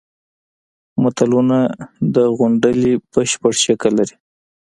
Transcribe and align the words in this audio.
متلونه 1.01 1.59
د 2.15 2.17
غونډلې 2.37 2.93
بشپړ 3.11 3.53
شکل 3.65 3.91
لري 3.99 4.15